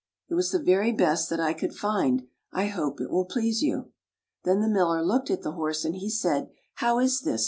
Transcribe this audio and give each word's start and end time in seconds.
It 0.29 0.33
was 0.33 0.49
the 0.49 0.57
very 0.57 0.91
best 0.91 1.29
that 1.29 1.39
I 1.39 1.53
could 1.53 1.75
find. 1.75 2.27
I 2.51 2.65
hope 2.69 2.99
it 2.99 3.11
will 3.11 3.25
please 3.25 3.61
you." 3.61 3.91
Then 4.43 4.59
the 4.59 4.67
Miller 4.67 5.05
looked 5.05 5.29
at 5.29 5.43
the 5.43 5.51
horse, 5.51 5.85
and 5.85 5.93
he 5.95 6.09
said," 6.09 6.49
How 6.81 6.97
is 6.97 7.21
this? 7.21 7.39